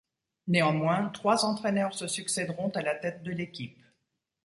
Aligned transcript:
Néanmoins, 0.47 1.09
trois 1.09 1.45
entraîneurs 1.45 1.93
se 1.93 2.07
succéderont 2.07 2.69
à 2.69 2.81
la 2.81 2.95
tête 2.95 3.21
de 3.21 3.31
l'équipe. 3.31 3.83